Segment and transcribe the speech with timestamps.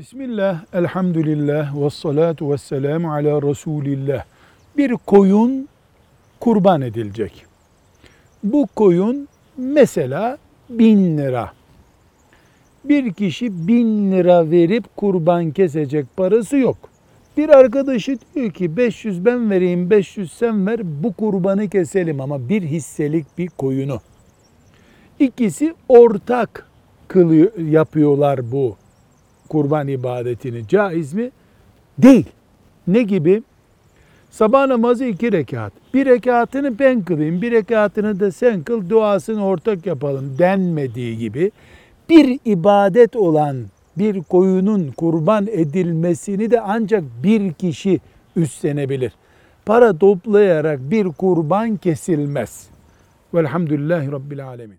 [0.00, 4.24] Bismillah, elhamdülillah, ve salatu ve selamu ala Resulillah.
[4.76, 5.68] Bir koyun
[6.40, 7.46] kurban edilecek.
[8.44, 10.38] Bu koyun mesela
[10.70, 11.52] bin lira.
[12.84, 16.76] Bir kişi bin lira verip kurban kesecek parası yok.
[17.36, 22.62] Bir arkadaşı diyor ki 500 ben vereyim 500 sen ver bu kurbanı keselim ama bir
[22.62, 24.00] hisselik bir koyunu.
[25.18, 26.66] İkisi ortak
[27.08, 28.76] kılıyor, yapıyorlar bu
[29.50, 30.68] kurban ibadetini.
[30.68, 31.30] Caiz mi?
[31.98, 32.26] Değil.
[32.86, 33.42] Ne gibi?
[34.30, 35.72] Sabah namazı iki rekat.
[35.94, 41.50] Bir rekatını ben kılayım, bir rekatını da sen kıl, duasını ortak yapalım denmediği gibi
[42.08, 43.56] bir ibadet olan
[43.98, 48.00] bir koyunun kurban edilmesini de ancak bir kişi
[48.36, 49.12] üstlenebilir.
[49.66, 52.68] Para toplayarak bir kurban kesilmez.
[53.34, 54.78] Velhamdülillahi Rabbil Alemin.